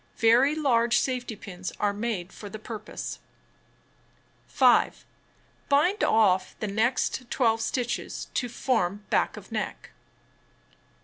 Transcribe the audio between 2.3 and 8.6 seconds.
for the purpose. 5. Bind off the next 12 stitches to